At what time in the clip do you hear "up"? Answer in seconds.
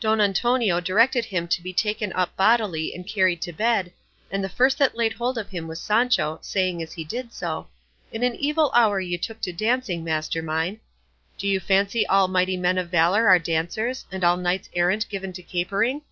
2.14-2.34